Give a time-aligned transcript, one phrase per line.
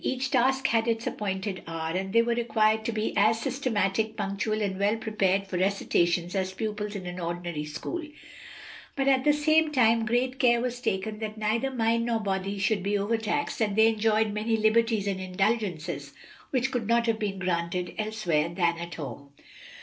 [0.03, 4.59] Each task had its appointed hour, and they were required to be as systematic, punctual
[4.59, 8.01] and well prepared for recitations as pupils in an ordinary school,
[8.95, 12.81] but at the same time great care was taken that neither mind nor body should
[12.81, 16.13] be overtaxed, and they enjoyed many liberties and indulgences
[16.49, 19.29] which could not have been granted elsewhere than at home.